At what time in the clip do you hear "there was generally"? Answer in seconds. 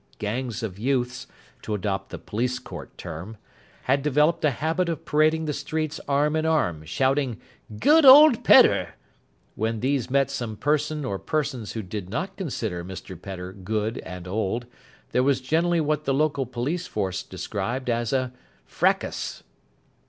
15.11-15.79